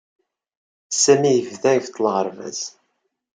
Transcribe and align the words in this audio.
Sami 1.03 1.31
yebda 1.33 1.71
ibeṭṭel 1.77 2.05
aɣerbaz. 2.11 2.59